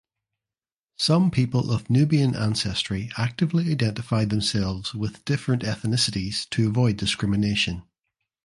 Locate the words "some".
0.97-1.29